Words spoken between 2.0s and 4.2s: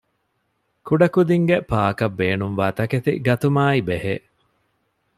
ބޭނުންވާ ތަކެތި ގަތުމާއި ބެހޭ